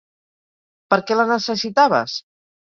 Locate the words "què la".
1.11-1.27